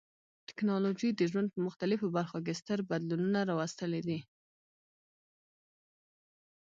ټکنالوژي 0.47 1.09
د 1.13 1.21
ژوند 1.31 1.47
په 1.51 1.59
مختلفو 1.67 2.07
برخو 2.17 2.37
کې 2.45 2.57
ستر 2.61 2.79
بدلونونه 2.89 3.39
راوستلي 3.49 4.01
دي. 4.07 4.19